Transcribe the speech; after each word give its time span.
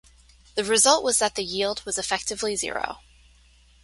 The 0.55 0.63
result 0.63 1.03
was 1.03 1.19
that 1.19 1.35
the 1.35 1.43
yield 1.43 1.85
was 1.85 1.99
effectively 1.99 2.55
zero. 2.55 3.01